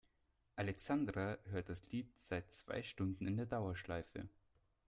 [0.55, 4.27] Alexandra hört das Lied seit zwei Stunden in Dauerschleife.